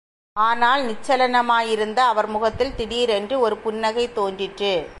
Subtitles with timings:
[0.33, 4.87] ஆனால், நிச்சலனமாயிருந்த அவர் முகத்தில் திடீரென்று ஒரு புன்னகை தோன்றிற்று.